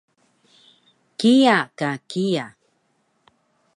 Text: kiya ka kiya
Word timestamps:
kiya 1.17 1.57
ka 1.77 1.91
kiya 2.09 2.45